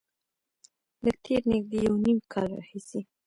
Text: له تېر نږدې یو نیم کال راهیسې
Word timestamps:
له 1.03 1.11
تېر 1.23 1.41
نږدې 1.51 1.77
یو 1.87 1.95
نیم 2.03 2.17
کال 2.33 2.49
راهیسې 2.57 2.99